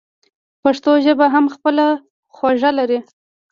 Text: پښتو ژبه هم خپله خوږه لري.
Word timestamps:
پښتو 0.63 0.91
ژبه 1.05 1.25
هم 1.33 1.45
خپله 1.55 1.85
خوږه 2.35 2.71
لري. 2.79 2.99